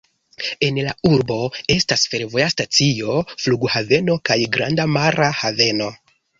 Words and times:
En 0.67 0.77
la 0.85 0.93
urbo 1.09 1.37
estas 1.73 2.07
fervoja 2.15 2.49
stacio, 2.55 3.19
flughaveno 3.45 4.19
kaj 4.31 4.41
granda 4.59 4.91
mara 4.99 5.33
haveno. 5.45 5.95